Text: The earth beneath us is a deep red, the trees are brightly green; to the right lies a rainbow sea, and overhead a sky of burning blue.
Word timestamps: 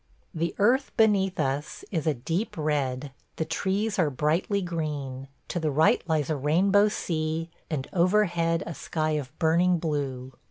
The 0.33 0.55
earth 0.57 0.91
beneath 0.97 1.39
us 1.39 1.85
is 1.91 2.07
a 2.07 2.15
deep 2.15 2.57
red, 2.57 3.11
the 3.35 3.45
trees 3.45 3.99
are 3.99 4.09
brightly 4.09 4.59
green; 4.63 5.27
to 5.49 5.59
the 5.59 5.69
right 5.69 6.01
lies 6.09 6.31
a 6.31 6.35
rainbow 6.35 6.87
sea, 6.87 7.51
and 7.69 7.87
overhead 7.93 8.63
a 8.65 8.73
sky 8.73 9.11
of 9.11 9.37
burning 9.37 9.77
blue. 9.77 10.33